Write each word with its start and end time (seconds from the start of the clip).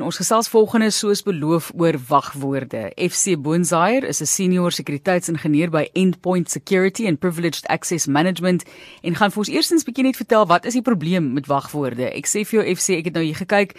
Ons 0.00 0.16
gesels 0.16 0.48
volgende 0.48 0.88
soos 0.94 1.20
beloof 1.22 1.70
oor 1.76 1.96
wagwoorde. 2.08 2.88
FC 2.96 3.36
Boonzaier 3.36 4.04
is 4.08 4.20
'n 4.20 4.26
senior 4.26 4.72
sekuriteitsingenieur 4.72 5.70
by 5.70 5.88
Endpoint 5.92 6.50
Security 6.50 7.06
and 7.06 7.18
Privileged 7.20 7.66
Access 7.66 8.06
Management 8.06 8.64
en 9.02 9.14
gaan 9.14 9.30
vir 9.30 9.38
ons 9.38 9.48
eerstens 9.48 9.84
bietjie 9.84 10.04
net 10.04 10.16
vertel 10.16 10.46
wat 10.46 10.64
is 10.64 10.72
die 10.72 10.82
probleem 10.82 11.32
met 11.32 11.46
wagwoorde. 11.46 12.10
Ek 12.16 12.26
sê 12.26 12.44
vir 12.46 12.62
jou 12.62 12.74
FC, 12.74 12.88
ek 12.90 13.04
het 13.04 13.14
nou 13.14 13.24
hier 13.24 13.36
gekyk 13.36 13.74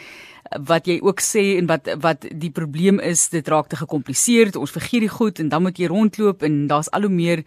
wat 0.59 0.85
jy 0.85 0.99
ook 1.01 1.19
sê 1.21 1.57
en 1.57 1.65
wat 1.65 1.89
wat 2.01 2.25
die 2.31 2.51
probleem 2.51 2.99
is, 2.99 3.29
dit 3.29 3.47
raak 3.47 3.67
te 3.69 3.75
gekompliseerd. 3.75 4.55
Ons 4.55 4.71
vergeet 4.71 5.01
die 5.01 5.09
goed 5.09 5.39
en 5.39 5.49
dan 5.49 5.61
moet 5.61 5.77
jy 5.77 5.87
rondloop 5.87 6.43
en 6.43 6.67
daar's 6.67 6.89
al 6.91 7.01
hoe 7.01 7.09
meer 7.09 7.43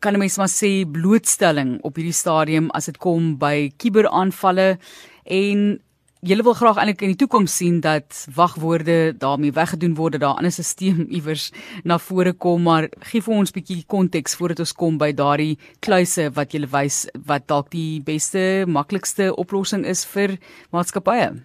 kan 0.00 0.14
'n 0.14 0.18
mens 0.18 0.36
maar 0.36 0.48
sê 0.48 0.84
blootstelling 0.86 1.78
op 1.82 1.96
hierdie 1.96 2.12
stadium 2.12 2.70
as 2.70 2.84
dit 2.84 2.98
kom 2.98 3.38
by 3.38 3.72
kuberaanvalle 3.76 4.78
en 5.24 5.80
julle 6.24 6.42
wil 6.42 6.54
graag 6.56 6.78
eintlik 6.80 7.02
in 7.04 7.12
die 7.12 7.18
toekoms 7.20 7.52
sien 7.58 7.80
dat 7.84 8.24
wagwoorde 8.34 9.12
daarmee 9.20 9.52
weggedoen 9.52 9.94
word, 9.94 10.20
daar 10.20 10.34
'n 10.34 10.36
ander 10.40 10.52
stelsel 10.52 11.06
iewers 11.16 11.52
na 11.84 11.98
vore 11.98 12.32
kom, 12.32 12.62
maar 12.62 12.88
gee 13.10 13.20
vir 13.20 13.34
ons 13.34 13.50
'n 13.50 13.58
bietjie 13.58 13.84
konteks 13.86 14.36
voordat 14.36 14.58
ons 14.58 14.72
kom 14.72 14.98
by 14.98 15.12
daardie 15.12 15.58
kluise 15.80 16.30
wat 16.34 16.52
julle 16.52 16.66
wys 16.66 17.08
wat 17.26 17.46
dalk 17.46 17.70
die 17.70 18.00
beste, 18.00 18.64
maklikste 18.66 19.36
oplossing 19.36 19.84
is 19.84 20.04
vir 20.06 20.38
maatskappye. 20.72 21.42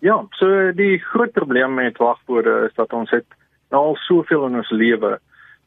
Ja, 0.00 0.26
so 0.32 0.72
die 0.72 0.98
groot 0.98 1.32
probleem 1.32 1.74
met 1.74 1.98
wagwoorde 1.98 2.66
is 2.68 2.74
dat 2.74 2.92
ons 2.92 3.10
het 3.10 3.26
nou 3.70 3.82
al 3.82 3.96
soveel 3.96 4.46
in 4.46 4.56
ons 4.56 4.70
lewe 4.70 5.18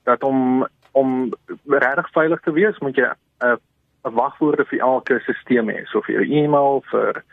dat 0.03 0.23
om 0.23 0.67
om 0.91 1.33
regtig 1.65 2.09
veilig 2.11 2.41
te 2.41 2.51
wees, 2.51 2.79
moet 2.79 2.95
jy 2.95 3.07
'n 3.41 3.57
'n 4.05 4.13
wagwoorde 4.13 4.65
vir 4.65 4.79
elke 4.79 5.19
stelsel 5.19 5.67
hê, 5.71 5.85
so 5.85 6.01
vir 6.01 6.15
jou 6.15 6.25
e-mail, 6.43 6.83
vir 6.91 7.23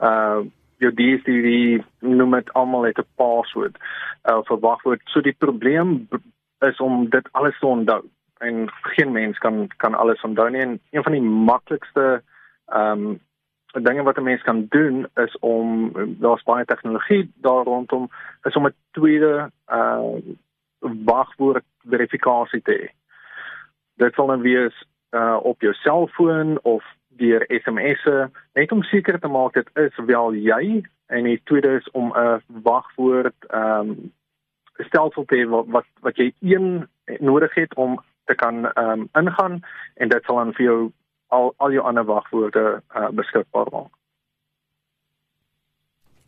uh 0.00 0.44
jou 0.78 0.92
DSTV 0.92 1.80
noem 2.00 2.30
dit 2.36 2.52
almal 2.52 2.84
het 2.84 2.98
'n 2.98 3.08
password 3.16 3.76
uh 4.28 4.40
vir 4.44 4.58
wagwoord. 4.60 5.00
So 5.04 5.20
die 5.20 5.36
probleem 5.38 6.08
is 6.58 6.76
om 6.80 7.08
dit 7.10 7.28
alles 7.32 7.58
te 7.58 7.66
onthou 7.66 8.02
en 8.38 8.68
geen 8.82 9.12
mens 9.12 9.38
kan 9.38 9.68
kan 9.76 9.94
alles 9.94 10.20
onthou 10.20 10.50
nie 10.50 10.60
en 10.60 10.80
een 10.90 11.02
van 11.02 11.12
die 11.12 11.22
maklikste 11.22 12.22
ehm 12.66 13.06
um, 13.06 13.20
dinge 13.82 14.02
wat 14.02 14.16
'n 14.16 14.22
mens 14.22 14.42
kan 14.42 14.66
doen 14.68 15.06
is 15.14 15.38
om 15.38 15.92
daar's 16.20 16.42
baie 16.42 16.64
tegnologie 16.64 17.32
daar 17.34 17.64
rondom 17.64 18.10
is 18.42 18.54
om 18.56 18.66
'n 18.66 18.74
tweede 18.90 19.50
uh 19.68 20.16
wagwoord 21.04 21.64
verifikasie 21.88 22.62
te 22.62 22.72
hê. 22.72 22.88
Dit 23.94 24.14
sal 24.14 24.26
dan 24.26 24.40
wees 24.40 24.86
uh 25.10 25.36
op 25.42 25.60
jou 25.60 25.72
selfoon 25.74 26.58
of 26.62 26.84
deur 27.16 27.44
SMS'e 27.48 28.30
net 28.54 28.72
om 28.72 28.82
seker 28.82 29.18
te 29.20 29.28
maak 29.28 29.54
dit 29.54 29.68
is 29.74 29.96
wel 30.10 30.34
jy 30.34 30.82
en 31.06 31.24
die 31.24 31.40
tweede 31.44 31.76
is 31.80 31.90
om 31.90 32.12
'n 32.12 32.42
wagwoord 32.68 33.48
ehm 33.48 33.90
um, 33.90 34.12
stelsel 34.88 35.24
te 35.24 35.36
hê 35.36 35.48
wat, 35.48 35.66
wat 35.66 35.86
wat 36.00 36.16
jy 36.16 36.32
een 36.40 36.88
nodig 37.20 37.54
het 37.54 37.74
om 37.74 38.00
te 38.24 38.34
kan 38.34 38.66
ehm 38.66 38.90
um, 38.90 39.08
ingaan 39.12 39.60
en 39.94 40.08
dit 40.08 40.24
sal 40.24 40.36
dan 40.36 40.52
vir 40.52 40.64
jou 40.64 40.92
al 41.28 41.54
al 41.56 41.72
jou 41.72 41.84
ander 41.84 42.04
wagwoorde 42.04 42.82
uh, 42.96 43.08
beskikbaar 43.10 43.70
maak. 43.72 43.92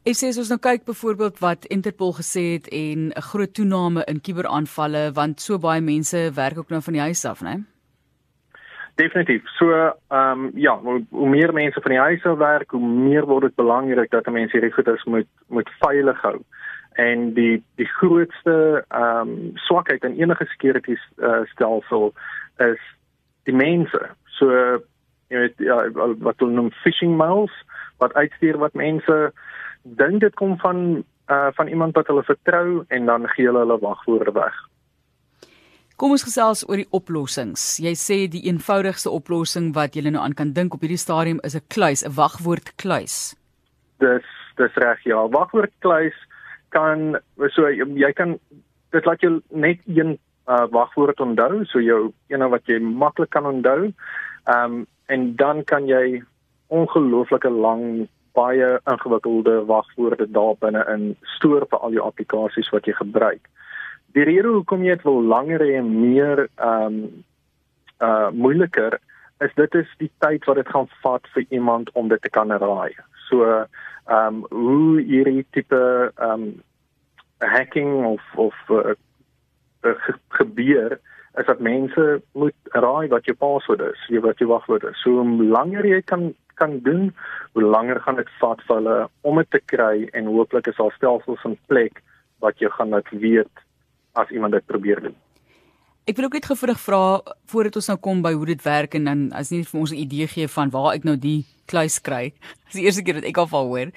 Ek 0.08 0.16
sê 0.16 0.30
as 0.30 0.38
ons 0.38 0.48
nou 0.48 0.60
kyk 0.62 0.86
byvoorbeeld 0.88 1.38
wat 1.38 1.66
Interpol 1.74 2.14
gesê 2.16 2.44
het 2.56 2.68
en 2.68 3.10
'n 3.12 3.26
groot 3.30 3.54
toename 3.54 4.04
in 4.04 4.20
kuberaanvalle 4.20 5.12
want 5.12 5.40
so 5.40 5.58
baie 5.58 5.80
mense 5.80 6.30
werk 6.34 6.58
ook 6.58 6.70
nou 6.70 6.82
van 6.82 6.92
die 6.92 7.02
huis 7.02 7.24
af, 7.24 7.42
né? 7.42 7.48
Nee? 7.48 7.77
Definitief. 8.98 9.42
So, 9.58 9.70
ehm 10.08 10.46
um, 10.46 10.50
ja, 10.54 10.78
hoe, 10.78 11.04
hoe 11.10 11.28
meer 11.28 11.52
mense 11.52 11.80
van 11.80 11.90
die 11.90 12.00
huis 12.00 12.24
af 12.24 12.38
werk, 12.38 12.70
hoe 12.70 12.88
meer 12.88 13.26
word 13.26 13.44
dit 13.46 13.54
belangrik 13.54 14.10
dat 14.10 14.26
mense 14.26 14.56
hierdie 14.56 14.72
goeders 14.74 15.04
moet 15.04 15.28
moet 15.46 15.70
veilig 15.78 16.20
hou. 16.22 16.40
En 16.92 17.32
die 17.34 17.62
die 17.78 17.86
grootste 17.86 18.84
ehm 18.88 19.28
um, 19.28 19.50
swakheid 19.54 20.02
in 20.02 20.18
enige 20.18 20.44
security 20.44 20.96
uh, 21.16 21.44
stelsel 21.52 22.10
is 22.56 22.80
die 23.46 23.54
mense. 23.54 24.00
So, 24.40 24.50
jy 25.30 25.44
weet 25.44 25.62
ja, 25.62 25.78
wat 25.94 26.42
hulle 26.42 26.58
noem 26.58 26.72
phishing 26.82 27.14
mails 27.16 27.54
wat 28.02 28.18
uitstuur 28.18 28.58
wat 28.58 28.74
mense 28.74 29.20
dink 29.82 30.26
dit 30.26 30.34
kom 30.34 30.58
van 30.58 31.04
uh 31.30 31.52
van 31.54 31.70
iemand 31.70 31.94
wat 31.94 32.10
hulle 32.10 32.26
vertrou 32.26 32.82
en 32.88 33.06
dan 33.06 33.28
gee 33.28 33.46
hulle 33.46 33.62
hulle 33.62 33.78
wagwoorde 33.78 34.32
weg. 34.32 34.58
Kom 35.98 36.12
ons 36.14 36.22
gesels 36.22 36.60
oor 36.68 36.78
die 36.78 36.90
oplossings. 36.94 37.62
Jy 37.82 37.92
sê 37.98 38.16
die 38.30 38.44
eenvoudigste 38.46 39.10
oplossing 39.10 39.72
wat 39.74 39.96
jy 39.98 40.04
nou 40.06 40.20
aan 40.22 40.36
kan 40.38 40.52
dink 40.54 40.76
op 40.76 40.84
hierdie 40.84 41.00
stadium 41.02 41.40
is 41.42 41.56
'n 41.58 41.64
kluis, 41.74 42.04
'n 42.06 42.14
wagwoord 42.14 42.70
kluis. 42.78 43.34
Dis 43.98 44.28
dis 44.56 44.74
reg 44.76 45.02
ja, 45.02 45.26
wagwoord 45.26 45.72
kluis 45.80 46.14
kan 46.70 47.18
so 47.50 47.66
jy 47.66 48.12
kan 48.14 48.38
dit 48.92 49.04
laat 49.04 49.20
jou 49.20 49.42
net 49.50 49.78
een 49.86 50.18
uh, 50.46 50.66
wagwoord 50.70 51.20
onthou, 51.20 51.64
so 51.64 51.80
jou 51.80 52.12
een 52.28 52.48
wat 52.48 52.62
jy 52.66 52.78
maklik 52.78 53.30
kan 53.30 53.46
onthou. 53.46 53.92
Ehm 54.46 54.64
um, 54.64 54.86
en 55.08 55.36
dan 55.36 55.64
kan 55.64 55.86
jy 55.88 56.22
ongelooflike 56.68 57.50
lang 57.50 58.08
baie 58.34 58.78
ingewikkelde 58.86 59.64
wagwoorde 59.66 60.30
daar 60.30 60.54
binne 60.60 60.84
in 60.94 61.16
stoor 61.22 61.66
vir 61.70 61.78
al 61.78 61.92
jou 61.92 62.06
applikasies 62.06 62.70
wat 62.70 62.86
jy 62.86 62.92
gebruik 62.92 63.48
die 64.18 64.26
rede 64.26 64.50
hoekom 64.50 64.82
jy 64.82 64.96
dit 64.96 65.06
wil 65.06 65.20
langer 65.34 65.62
en 65.62 65.90
meer 66.00 66.48
ehm 66.48 66.86
um, 66.86 67.24
uh 67.98 68.30
moeiliker 68.30 68.94
is 69.42 69.54
dit 69.58 69.74
is 69.74 69.90
die 69.98 70.10
tyd 70.22 70.44
wat 70.46 70.58
dit 70.58 70.70
gaan 70.74 70.86
vat 71.02 71.26
vir 71.34 71.44
iemand 71.54 71.90
om 71.98 72.08
dit 72.10 72.22
te 72.22 72.30
kan 72.30 72.50
raai. 72.62 72.94
So 73.28 73.46
ehm 73.46 73.66
um, 74.14 74.40
hoe 74.50 75.02
hierdie 75.10 75.44
tipe 75.56 75.82
ehm 76.14 76.32
um, 76.32 76.48
hacking 77.38 77.92
of 78.06 78.24
of 78.46 78.56
uh, 78.70 78.94
uh, 79.86 80.08
gebeur 80.40 80.98
is 81.38 81.46
dat 81.46 81.62
mense 81.62 82.06
moet 82.32 82.74
raai 82.86 83.08
wat 83.14 83.30
jou 83.30 83.36
password 83.38 83.84
is, 83.92 84.06
jy 84.10 84.22
wat 84.24 84.42
jou 84.42 84.50
wagwoord 84.50 84.88
is. 84.90 85.02
So 85.02 85.22
hoe 85.22 85.50
langer 85.58 85.86
jy 85.86 86.02
kan 86.02 86.32
kan 86.58 86.80
doen, 86.82 87.12
hoe 87.54 87.62
langer 87.62 88.00
gaan 88.02 88.18
dit 88.18 88.30
vat 88.40 88.62
vir 88.66 88.80
hulle 88.80 88.98
om 89.22 89.38
dit 89.38 89.50
te 89.54 89.62
kry 89.74 90.08
en 90.18 90.34
hooplik 90.34 90.66
is 90.66 90.80
daar 90.82 90.94
stelsels 90.96 91.44
in 91.46 91.58
plek 91.70 92.02
wat 92.42 92.58
jy 92.58 92.70
gaan 92.74 92.96
laat 92.96 93.10
weet 93.22 93.67
as 94.18 94.30
iemand 94.34 94.56
dit 94.58 94.66
probeer 94.66 95.00
doen. 95.08 95.16
Ek 96.08 96.16
wil 96.16 96.24
ook 96.30 96.38
net 96.38 96.48
gefrig 96.48 96.78
vra 96.80 97.20
voordat 97.52 97.76
ons 97.76 97.90
nou 97.90 97.98
kom 98.00 98.22
by 98.24 98.32
hoe 98.32 98.46
dit 98.48 98.62
werk 98.64 98.94
en 98.96 99.08
dan 99.10 99.24
as 99.36 99.50
nie 99.52 99.60
vir 99.68 99.80
ons 99.80 99.92
'n 99.92 100.00
idee 100.00 100.26
gee 100.26 100.48
van 100.48 100.70
waar 100.72 100.94
ek 100.94 101.04
nou 101.04 101.16
die 101.16 101.44
kluis 101.68 102.00
kry. 102.00 102.32
Dis 102.66 102.80
die 102.80 102.84
eerste 102.88 103.04
keer 103.04 103.20
dat 103.20 103.28
ek 103.28 103.36
al 103.36 103.50
van 103.52 103.66
hoor. 103.68 103.92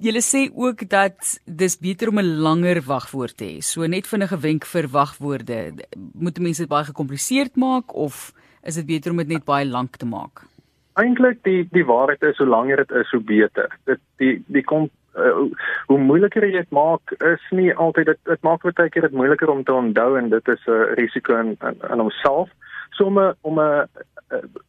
Julle 0.00 0.22
sê 0.22 0.46
ook 0.54 0.86
dat 0.88 1.18
dis 1.44 1.76
beter 1.82 2.08
om 2.08 2.20
'n 2.22 2.38
langer 2.46 2.80
wagwoord 2.86 3.36
te 3.36 3.44
hê. 3.44 3.58
So 3.60 3.86
net 3.86 4.06
vinnige 4.06 4.38
wenk 4.38 4.64
vir 4.64 4.86
wagwoorde. 4.88 5.74
Moet 6.14 6.38
mense 6.38 6.62
dit 6.62 6.70
baie 6.70 6.84
gekompliseerd 6.84 7.56
maak 7.56 7.94
of 7.94 8.32
is 8.62 8.74
dit 8.74 8.86
beter 8.86 9.10
om 9.10 9.16
dit 9.16 9.28
net 9.28 9.44
baie 9.44 9.66
lank 9.66 9.96
te 9.96 10.06
maak? 10.06 10.46
Eintlik 10.94 11.42
die 11.42 11.66
die 11.72 11.84
waarheid 11.84 12.22
is 12.22 12.38
hoe 12.38 12.46
langer 12.46 12.76
dit 12.76 12.90
is 12.90 13.10
hoe 13.10 13.20
beter. 13.20 13.68
Dit 13.84 14.00
die 14.18 14.44
die 14.46 14.62
kom 14.62 14.90
uh, 15.16 15.46
hoe 15.86 15.98
moeiliker 15.98 16.44
jy 16.44 16.52
dit 16.52 16.70
maak 16.70 17.14
is 17.18 17.42
nie 17.50 17.72
altyd 17.74 18.12
dit 18.12 18.20
dit 18.24 18.42
maak 18.42 18.62
baie 18.62 18.90
keer 18.90 19.08
dit 19.08 19.18
moeiliker 19.20 19.50
om 19.50 19.64
te 19.64 19.72
onthou 19.72 20.16
en 20.18 20.28
dit 20.30 20.48
is 20.48 20.66
'n 20.66 20.70
uh, 20.70 20.94
risiko 21.00 21.38
in 21.40 21.56
in, 21.60 21.80
in 21.90 22.04
homself 22.04 22.50
so 22.90 23.04
om 23.04 23.18
a, 23.18 23.34
om 23.40 23.60
'n 23.60 23.88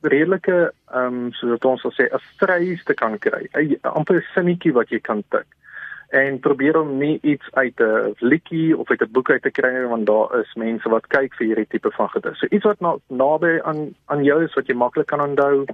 redelike 0.01 0.71
ehm 0.93 1.13
um, 1.13 1.31
soos 1.33 1.59
ons 1.59 1.81
sal 1.81 1.91
sê 1.91 2.09
'n 2.09 2.25
vrees 2.39 2.83
te 2.83 2.93
kan 2.93 3.19
kry 3.19 3.47
'n 3.53 3.79
amper 3.83 4.23
sinnetjie 4.33 4.73
wat 4.73 4.89
jy 4.89 4.99
kan 4.99 5.23
tik 5.29 5.47
en 6.09 6.39
probeer 6.39 6.79
om 6.79 6.97
nie 6.97 7.19
iets 7.21 7.47
uit 7.51 7.79
'n 7.79 8.15
likkie 8.19 8.77
of 8.77 8.89
uit 8.89 9.01
'n 9.01 9.11
boek 9.11 9.29
uit 9.29 9.41
te 9.41 9.51
kry 9.51 9.85
want 9.87 10.05
daar 10.05 10.39
is 10.39 10.53
mense 10.53 10.89
wat 10.89 11.07
kyk 11.07 11.33
vir 11.35 11.47
hierdie 11.47 11.67
tipe 11.67 11.91
van 11.91 12.09
gedagte. 12.09 12.37
So 12.37 12.55
iets 12.55 12.63
wat 12.63 12.79
na, 12.79 12.95
naby 13.07 13.59
aan 13.63 13.95
aan 14.05 14.23
jou 14.23 14.43
is 14.43 14.53
wat 14.53 14.67
jy 14.67 14.73
maklik 14.73 15.07
kan 15.07 15.21
onthou. 15.21 15.65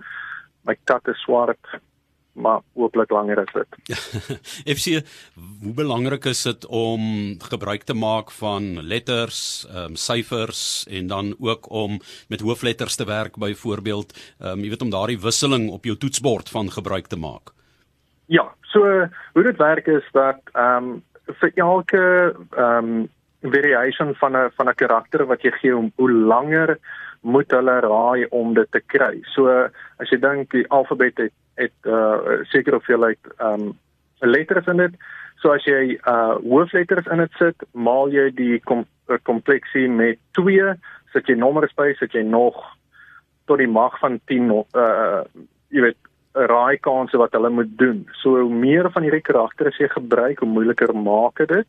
My 0.62 0.76
kat 0.84 1.08
is 1.08 1.22
swart 1.22 1.80
maar 2.34 2.62
hooplik 2.74 3.12
langer 3.12 3.40
as 3.44 3.54
dit. 3.54 4.00
FC, 4.76 5.04
hoe 5.62 5.74
belangrik 5.74 6.26
is 6.26 6.44
dit 6.44 6.66
om 6.66 7.02
gebruik 7.40 7.84
te 7.84 7.94
maak 7.94 8.32
van 8.32 8.82
letters, 8.82 9.66
ehm 9.70 9.94
um, 9.94 9.96
syfers 9.96 10.86
en 10.90 11.08
dan 11.08 11.36
ook 11.40 11.70
om 11.70 12.00
met 12.28 12.42
hoofletters 12.42 12.96
te 12.96 13.06
werk 13.06 13.38
byvoorbeeld, 13.38 14.14
ehm 14.40 14.58
um, 14.58 14.64
jy 14.64 14.70
weet 14.70 14.82
om 14.82 14.94
daardie 14.94 15.20
wisseling 15.20 15.70
op 15.70 15.86
jou 15.86 15.98
toetsbord 15.98 16.50
van 16.50 16.72
gebruik 16.72 17.08
te 17.08 17.18
maak? 17.18 17.54
Ja, 18.26 18.54
so 18.62 19.08
hoe 19.34 19.44
dit 19.44 19.58
werk 19.58 19.88
is 19.88 20.06
dat 20.12 20.40
ehm 20.54 20.84
um, 20.84 21.04
vir 21.40 21.52
elke 21.56 22.36
ehm 22.58 22.94
um, 22.94 23.10
variation 23.44 24.16
van 24.16 24.38
'n 24.38 24.52
van 24.56 24.70
'n 24.70 24.76
karakter 24.76 25.26
wat 25.26 25.42
jy 25.42 25.52
gee 25.52 25.78
om 25.78 25.92
hoe 25.96 26.12
langer 26.12 26.80
moet 27.22 27.52
hulle 27.52 27.80
raai 27.80 28.26
om 28.30 28.54
dit 28.54 28.72
te 28.72 28.82
kry. 28.86 29.22
So 29.36 29.48
as 29.98 30.10
jy 30.10 30.20
dink 30.20 30.52
die 30.52 30.68
alfabet 30.68 31.18
het 31.18 31.34
het 31.60 31.90
uh 31.90 32.42
seker 32.52 32.76
of 32.76 32.88
jy 32.88 33.00
like 33.00 33.36
um 33.40 33.74
letters 34.20 34.68
in 34.68 34.78
dit. 34.78 34.96
So 35.42 35.52
as 35.54 35.66
jy 35.68 35.98
uh 36.00 36.38
hoofletters 36.42 37.10
in 37.12 37.24
dit 37.24 37.40
sit, 37.40 37.68
maal 37.72 38.14
jy 38.14 38.30
die 38.36 38.60
kom, 38.64 38.86
kompleksie 39.28 39.90
met 39.90 40.22
2, 40.40 40.74
sit 41.14 41.30
jy 41.30 41.36
nommers 41.38 41.76
by, 41.78 41.92
sit 42.00 42.16
jy 42.16 42.24
nog 42.24 42.58
tot 43.46 43.60
die 43.60 43.68
mag 43.68 44.00
van 44.00 44.22
10 44.32 44.52
uh 44.54 45.24
jy 45.74 45.88
weet 45.90 46.00
raai 46.34 46.78
kanse 46.82 47.18
wat 47.18 47.36
hulle 47.38 47.50
moet 47.54 47.78
doen. 47.78 48.04
So 48.22 48.40
hoe 48.40 48.50
meer 48.50 48.90
van 48.92 49.06
hierdie 49.06 49.22
karakters 49.26 49.78
jy 49.78 49.90
gebruik, 49.92 50.40
hoe 50.42 50.50
moeiliker 50.50 50.94
maak 50.98 51.42
dit. 51.48 51.68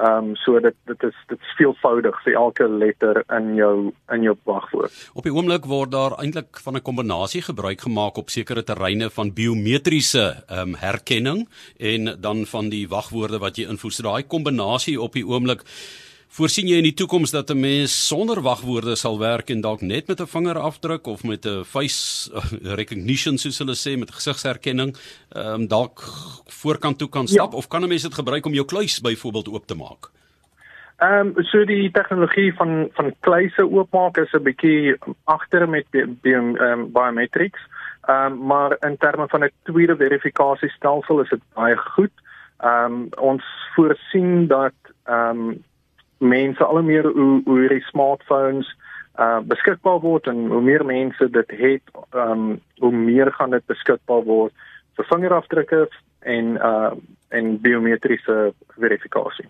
Ehm 0.00 0.32
um, 0.32 0.36
so 0.36 0.60
dit 0.60 0.74
dit 0.88 1.02
is 1.02 1.16
dit 1.28 1.38
is 1.38 1.54
veelvoudig 1.58 2.16
vir 2.24 2.36
elke 2.40 2.68
letter 2.68 3.18
in 3.36 3.54
jou 3.58 3.92
in 4.14 4.22
jou 4.24 4.32
wagwoord. 4.48 4.94
Op 5.12 5.26
die 5.28 5.32
oomblik 5.34 5.68
word 5.68 5.92
daar 5.92 6.16
eintlik 6.16 6.60
van 6.64 6.76
'n 6.76 6.82
kombinasie 6.82 7.42
gebruik 7.42 7.80
gemaak 7.80 8.16
op 8.16 8.30
sekere 8.30 8.64
terreine 8.64 9.10
van 9.10 9.34
biometriese 9.34 10.44
ehm 10.48 10.58
um, 10.58 10.74
herkenning 10.74 11.48
en 11.76 12.16
dan 12.20 12.46
van 12.46 12.68
die 12.68 12.88
wagwoorde 12.88 13.38
wat 13.38 13.56
jy 13.56 13.68
invoer. 13.68 13.92
So 13.92 14.02
daai 14.02 14.22
kombinasie 14.22 15.00
op 15.00 15.12
die 15.12 15.26
oomblik 15.26 15.60
Voorsien 16.32 16.64
jy 16.64 16.78
in 16.80 16.86
die 16.86 16.94
toekoms 16.96 17.28
dat 17.34 17.50
'n 17.52 17.60
mens 17.60 17.92
sonder 18.08 18.40
wagwoorde 18.40 18.94
sal 18.96 19.18
werk 19.18 19.50
en 19.50 19.60
dalk 19.60 19.82
net 19.82 20.08
met 20.08 20.20
'n 20.20 20.26
vingerafdruk 20.26 21.06
of 21.06 21.24
met 21.24 21.44
'n 21.44 21.64
face 21.64 22.32
uh, 22.32 22.72
recognition 22.80 23.36
soos 23.36 23.58
hulle 23.58 23.76
sê 23.76 23.98
met 23.98 24.10
gesigsherkenning, 24.10 24.96
ehm 25.36 25.60
um, 25.60 25.66
dalk 25.68 26.00
voorkant 26.48 26.98
toe 26.98 27.08
kan 27.08 27.26
stap 27.28 27.52
ja. 27.52 27.58
of 27.58 27.68
kan 27.68 27.82
'n 27.82 27.88
mens 27.88 28.02
dit 28.02 28.14
gebruik 28.14 28.46
om 28.46 28.52
jou 28.52 28.64
kluis 28.64 29.00
byvoorbeeld 29.00 29.48
oop 29.48 29.66
te 29.66 29.74
maak? 29.74 30.08
Ehm 31.00 31.36
um, 31.36 31.44
so 31.44 31.64
die 31.64 31.90
tegnologie 31.90 32.54
van 32.54 32.88
van 32.92 33.14
kluise 33.20 33.70
oopmaak 33.70 34.16
is 34.16 34.32
'n 34.32 34.42
bietjie 34.42 34.96
agter 35.24 35.68
met 35.68 35.84
die 35.90 36.32
ehm 36.32 36.56
um, 36.56 36.92
biometrics. 36.92 37.60
Ehm 38.08 38.32
um, 38.32 38.46
maar 38.46 38.76
in 38.80 38.96
terme 38.96 39.28
van 39.28 39.44
'n 39.44 39.50
tweede 39.62 39.96
verifikasiestelsel 39.96 41.20
is 41.20 41.28
dit 41.28 41.42
baie 41.54 41.76
goed. 41.76 42.14
Ehm 42.58 42.84
um, 42.84 43.08
ons 43.18 43.44
voorsien 43.74 44.46
dat 44.46 44.74
ehm 45.04 45.38
um, 45.38 45.62
mense 46.22 46.64
al 46.64 46.80
hoe 46.80 46.86
meer 46.86 47.06
hoe 47.06 47.42
hoe 47.44 47.58
hierdie 47.60 47.84
smartphones 47.90 48.68
uh 49.20 49.40
beskikbaar 49.44 50.00
word 50.00 50.26
en 50.26 50.46
hoe 50.48 50.62
meer 50.64 50.84
mense 50.88 51.30
dit 51.30 51.50
het, 51.50 51.90
um 52.16 52.60
hoe 52.80 52.92
meer 52.92 53.32
gaan 53.32 53.50
dit 53.50 53.66
beskikbaar 53.66 54.24
word 54.24 54.52
vir 54.96 55.08
vingerafdrukke 55.10 55.88
en 56.20 56.56
uh 56.56 56.92
en 57.32 57.58
biometriese 57.60 58.52
verifikasie. 58.76 59.48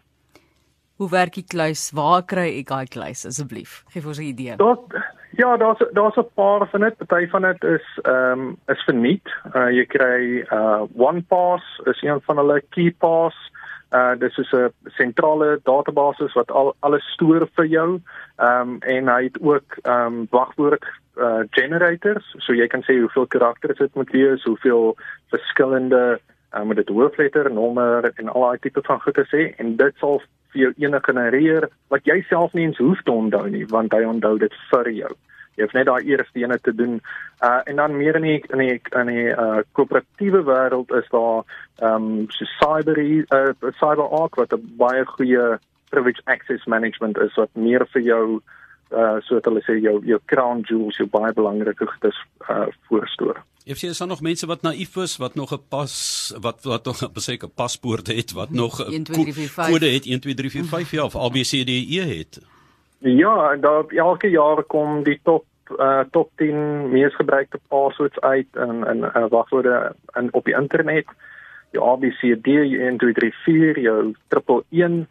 Hoe 1.03 1.09
werk 1.11 1.35
die 1.35 1.47
kluis? 1.47 1.89
Waar 1.91 2.23
kry 2.23 2.47
ek 2.61 2.69
daai 2.69 2.87
kluis 2.87 3.25
asseblief? 3.27 3.83
Geef 3.91 4.07
ons 4.07 4.19
'n 4.19 4.29
idee. 4.35 4.57
Dat 4.57 4.95
ja, 5.37 5.57
daar's 5.57 5.83
daar's 5.93 6.17
'n 6.17 6.29
paar 6.35 6.69
van 6.69 6.81
dit. 6.81 7.07
Party 7.07 7.29
van 7.29 7.43
dit 7.43 7.65
is 7.65 7.87
ehm 8.03 8.41
um, 8.41 8.59
is 8.67 8.83
verniet. 8.85 9.29
Uh 9.55 9.71
jy 9.71 9.87
kry 9.87 10.47
uh 10.53 10.83
OnePass, 10.95 11.81
is 11.85 12.03
een 12.03 12.21
van 12.21 12.37
hulle 12.37 12.63
KeyPass. 12.71 13.37
Uh 13.93 14.15
dis 14.19 14.37
is 14.39 14.53
'n 14.53 14.73
sentrale 14.97 15.61
database 15.63 16.31
wat 16.35 16.51
al 16.51 16.75
alles 16.81 17.05
stoor 17.13 17.49
vir 17.55 17.67
jou. 17.67 18.01
Ehm 18.37 18.61
um, 18.61 18.77
en 18.81 19.09
hy 19.09 19.23
het 19.23 19.39
ook 19.41 19.77
ehm 19.83 20.07
um, 20.07 20.27
wagwoord 20.31 20.85
uh 21.17 21.43
generators, 21.51 22.35
so 22.39 22.55
jy 22.55 22.67
kan 22.67 22.83
sê 22.83 23.01
hoeveel 23.01 23.27
karakters 23.27 23.79
dit 23.79 23.95
moet 23.95 24.11
wees, 24.11 24.45
hoeveel 24.45 24.97
verskillende 25.29 26.21
uh 26.55 26.63
met 26.63 26.77
dit 26.77 26.89
hoofletter, 26.89 27.53
nommer 27.53 28.13
en 28.15 28.29
al 28.29 28.41
daai 28.41 28.59
tipe 28.59 28.81
van 28.83 29.01
goeie 29.01 29.25
sê 29.29 29.55
en 29.57 29.77
dit 29.77 29.95
sal 29.97 30.23
vir 30.53 30.61
jou 30.63 30.73
enige 30.77 31.05
genereer 31.05 31.69
wat 31.89 32.05
jy 32.05 32.23
self 32.29 32.53
nie 32.53 32.65
eens 32.65 32.79
hoef 32.79 33.03
te 33.03 33.13
onthou 33.13 33.49
nie, 33.49 33.67
want 33.67 33.93
hy 33.93 34.05
onthou 34.05 34.39
dit 34.39 34.55
vir 34.71 34.91
jou 34.91 35.13
jy 35.57 35.67
het 35.67 35.73
net 35.77 35.87
daai 35.87 36.05
eerste 36.09 36.41
ene 36.41 36.59
te 36.61 36.75
doen 36.75 37.01
uh 37.45 37.61
en 37.65 37.77
dan 37.77 37.97
meer 37.97 38.17
in 38.17 38.23
die 38.23 38.41
in 38.53 38.59
die 38.59 38.81
in 39.01 39.13
die 39.13 39.29
uh 39.33 39.61
koöperatiewe 39.73 40.43
wêreld 40.49 40.95
is 41.01 41.09
daar 41.11 41.45
ehm 41.79 42.09
um, 42.09 42.27
so 42.31 42.49
cyber 42.59 42.99
uh 42.99 43.53
cyberark 43.81 44.35
wat 44.41 44.53
'n 44.53 44.75
baie 44.77 45.05
goeie 45.05 45.59
privilege 45.91 46.23
access 46.25 46.65
management 46.65 47.19
is 47.19 47.35
wat 47.35 47.51
meer 47.53 47.87
vir 47.93 48.03
jou 48.03 48.41
uh 48.91 49.17
so 49.21 49.35
dat 49.35 49.45
hulle 49.45 49.63
sê 49.65 49.79
jou 49.81 50.01
jou 50.05 50.21
crown 50.25 50.61
jewels 50.69 50.97
jou 51.01 51.09
baie 51.09 51.33
belangrike 51.33 51.87
goedes 51.87 52.19
uh 52.49 52.69
voorstoor. 52.89 53.43
Ek 53.63 53.79
sien 53.79 53.95
daar 53.95 54.09
nog 54.11 54.21
mense 54.21 54.47
wat 54.51 54.65
naïef 54.67 54.97
is, 54.97 55.17
wat 55.23 55.35
nog 55.35 55.53
'n 55.53 55.63
pas 55.69 55.93
wat 56.41 56.65
wat 56.65 56.85
nog 56.85 57.01
'n 57.05 57.13
beseker 57.13 57.49
paspoort 57.49 58.07
het, 58.07 58.33
wat 58.33 58.51
nog 58.51 58.81
'n 58.81 59.05
kode 59.55 59.89
het 59.97 60.07
1 60.07 60.21
2 60.21 60.35
3 60.35 60.51
4 60.51 60.65
5 60.65 60.91
ja, 60.91 61.05
of 61.05 61.17
ABCDE 61.17 62.03
het. 62.19 62.41
Ja, 63.03 63.57
daar 63.57 63.85
elke 63.89 64.31
jaar 64.31 64.63
kom 64.63 65.03
die 65.03 65.21
top 65.23 65.45
uh 65.79 66.05
top 66.11 66.31
10 66.37 66.91
mees 66.91 67.15
gebruikte 67.15 67.59
passwords 67.69 68.21
uit 68.21 68.47
in 68.53 68.87
in 68.87 68.99
uh, 68.99 69.25
wagwoorde 69.29 69.95
in 70.15 70.29
op 70.33 70.45
die 70.45 70.55
internet. 70.55 71.07
Jou 71.71 71.85
ABCD, 71.89 72.47
jou 72.47 72.69
1234, 72.69 73.83
jou 73.83 74.15
111, 74.29 75.07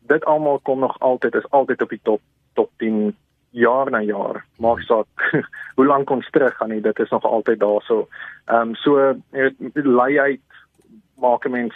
dit 0.00 0.24
almal 0.24 0.58
kom 0.62 0.78
nog 0.78 0.98
altyd 0.98 1.34
is 1.34 1.50
altyd 1.50 1.82
op 1.82 1.88
die 1.88 2.00
top 2.02 2.20
top 2.52 2.70
10 2.76 3.16
jaar 3.50 3.90
na 3.90 4.00
jaar. 4.00 4.44
Maak 4.58 4.80
saak 4.80 5.30
hoe 5.76 5.86
lank 5.86 6.10
ons 6.10 6.30
terug 6.30 6.56
gaan 6.56 6.68
nie, 6.68 6.80
dit 6.80 6.98
is 6.98 7.10
nog 7.10 7.24
altyd 7.24 7.60
daarso. 7.60 8.08
Ehm 8.46 8.74
so 8.74 8.98
jy 9.30 9.52
weet 9.58 9.86
lei 9.86 10.18
uit 10.18 10.62
maak 11.14 11.46
'n 11.46 11.50
mens 11.50 11.74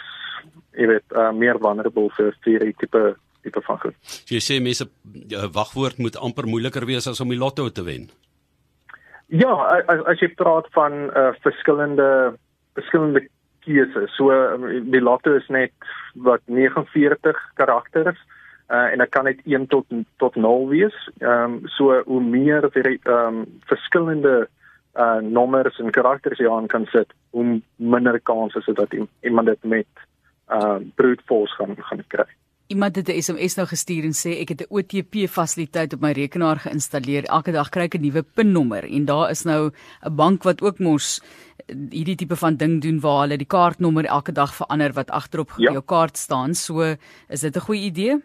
jy 0.75 0.87
weet 0.87 1.07
uh, 1.15 1.31
meer 1.31 1.59
vulnerable 1.59 2.09
vir 2.09 2.35
hierdie 2.43 2.75
tipe 2.77 3.15
tipe 3.41 3.61
van 3.61 3.79
goed. 3.79 3.95
So 4.01 4.35
jy 4.35 4.41
sê 4.41 4.61
mense 4.63 4.85
'n 4.85 5.25
ja, 5.27 5.47
wagwoord 5.49 5.97
moet 5.97 6.17
amper 6.17 6.47
moeiliker 6.47 6.85
wees 6.85 7.07
as 7.07 7.21
om 7.21 7.29
die 7.29 7.39
lotto 7.39 7.69
te 7.69 7.83
wen. 7.83 8.09
Ja, 9.27 9.53
as, 9.87 10.03
as 10.05 10.19
jy 10.19 10.27
praat 10.35 10.67
van 10.75 11.07
uh, 11.15 11.31
verskillende 11.41 12.37
verskillende 12.73 13.27
keuses. 13.63 14.15
So 14.15 14.31
um, 14.31 14.91
die 14.91 15.01
lotto 15.01 15.35
is 15.35 15.47
net 15.47 15.73
wat 16.15 16.41
49 16.45 17.37
karakters 17.55 18.17
uh, 18.71 18.87
en 18.91 19.03
dit 19.03 19.09
kan 19.09 19.27
net 19.29 19.39
1 19.45 19.67
tot 19.67 19.85
tot 20.17 20.35
0 20.35 20.67
wees. 20.67 20.97
Ehm 21.19 21.59
um, 21.59 21.59
so 21.77 22.01
hoe 22.05 22.23
meer 22.23 22.69
vir 22.73 22.91
ehm 22.95 23.27
um, 23.27 23.45
verskillende 23.71 24.47
uh 24.99 25.19
nommers 25.23 25.79
en 25.79 25.91
karakters 25.95 26.39
jy 26.39 26.49
aan 26.51 26.67
kan 26.67 26.85
sit, 26.91 27.13
hoe 27.31 27.61
minder 27.75 28.19
kans 28.19 28.55
is 28.59 28.65
dit 28.65 28.75
dat 28.75 28.95
iemand 29.21 29.47
dit 29.47 29.63
met 29.63 30.07
uh 30.51 30.79
brute 30.95 31.23
force 31.25 31.55
gaan 31.55 31.75
gaan 31.79 32.03
kry. 32.07 32.27
Iemand 32.71 32.95
het 32.95 33.09
'n 33.09 33.21
SMS 33.21 33.55
nou 33.55 33.67
gestuur 33.67 34.03
en 34.03 34.15
sê 34.15 34.39
ek 34.39 34.49
het 34.49 34.61
'n 34.61 34.71
OTP 34.75 35.27
fasiliteit 35.27 35.93
op 35.93 36.01
my 36.01 36.11
rekenaar 36.11 36.55
geïnstalleer. 36.55 37.23
Elke 37.23 37.51
dag 37.51 37.69
kry 37.69 37.83
ek 37.83 37.95
'n 37.95 38.01
nuwe 38.01 38.23
PIN-nommer 38.23 38.83
en 38.83 39.05
daar 39.05 39.29
is 39.29 39.43
nou 39.43 39.71
'n 40.05 40.15
bank 40.15 40.43
wat 40.43 40.61
ook 40.61 40.79
mos 40.79 41.21
hierdie 41.67 42.15
tipe 42.15 42.35
van 42.35 42.55
ding 42.55 42.81
doen 42.81 42.99
waar 42.99 43.21
hulle 43.21 43.37
die 43.37 43.53
kaartnommer 43.57 44.05
elke 44.05 44.31
dag 44.31 44.55
verander 44.55 44.93
wat 44.93 45.11
agterop 45.11 45.51
ja. 45.57 45.71
jou 45.71 45.83
kaart 45.85 46.17
staan. 46.17 46.53
So 46.53 46.95
is 47.29 47.41
dit 47.41 47.55
'n 47.55 47.59
goeie 47.59 47.83
idee? 47.83 48.21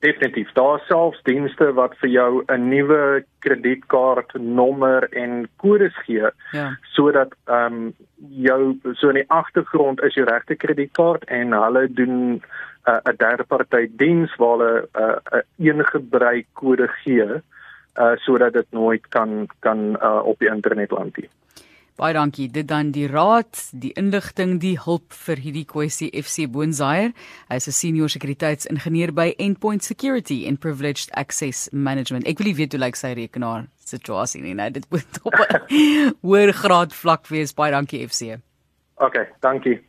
Definitief. 0.00 0.52
Daar 0.52 0.78
selfs 0.86 1.22
dienste 1.22 1.72
wat 1.72 1.96
vir 2.00 2.08
jou 2.08 2.44
'n 2.46 2.68
nuwe 2.68 3.24
kredietkaartnommer 3.38 5.12
en 5.12 5.48
kodes 5.56 5.96
gee 6.06 6.30
ja. 6.52 6.78
sodat 6.82 7.34
ehm 7.46 7.72
um, 7.72 7.94
jou 8.30 8.78
so 8.92 9.08
in 9.08 9.14
die 9.14 9.30
agtergrond 9.30 10.02
is 10.02 10.14
jou 10.14 10.26
regte 10.26 10.54
kredietkaart 10.54 11.24
en 11.24 11.52
hulle 11.52 11.92
doen 11.92 12.42
'n 12.88 13.10
uh, 13.10 13.16
derde 13.16 13.44
party 13.44 13.88
diens 14.00 14.34
waar 14.36 14.58
hulle 14.58 14.88
'n 14.94 15.00
uh, 15.02 15.40
'n 15.40 15.66
een 15.68 15.84
gebruik 15.84 16.46
kode 16.52 16.88
gee 17.04 17.42
uh 17.98 18.14
sodat 18.16 18.52
dit 18.52 18.66
nooit 18.70 19.08
kan 19.08 19.46
kan 19.58 19.78
uh 20.02 20.20
op 20.24 20.38
die 20.38 20.48
internet 20.48 20.90
land 20.90 21.16
nie. 21.16 21.28
Baie 21.98 22.14
dankie. 22.14 22.46
Dit 22.46 22.68
dan 22.68 22.92
die 22.94 23.08
raad, 23.10 23.58
die 23.74 23.90
inligting, 23.98 24.60
die 24.62 24.76
hulp 24.84 25.12
vir 25.26 25.40
hierdie 25.42 25.64
kwessie 25.66 26.12
FC 26.22 26.46
Boonzaier. 26.46 27.10
Hy 27.48 27.56
is 27.56 27.66
'n 27.66 27.72
senior 27.72 28.08
sekuriteitsingenieur 28.08 29.12
by 29.12 29.34
Endpoint 29.38 29.82
Security 29.82 30.46
and 30.46 30.60
Privileged 30.60 31.10
Access 31.10 31.68
Management. 31.72 32.26
Ek 32.26 32.38
wil 32.38 32.54
weet 32.54 32.72
hoe 32.72 32.80
lyk 32.80 32.94
sy 32.94 33.12
rekenaar 33.18 33.66
situasie 33.82 34.42
nie. 34.42 34.54
Nou 34.54 34.70
dit 34.70 34.86
moet 34.90 35.20
op 35.22 35.34
'n 35.34 36.14
hoër 36.26 36.52
graad 36.52 36.94
vlak 36.94 37.26
wees. 37.26 37.54
Baie 37.54 37.72
dankie 37.72 38.06
FC. 38.06 38.38
Okay, 38.94 39.26
dankie. 39.40 39.87